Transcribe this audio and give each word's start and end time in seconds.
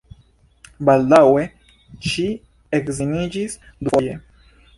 Baldaŭe 0.87 1.43
ŝi 2.13 2.25
edziniĝis 2.79 3.59
dufoje. 3.85 4.19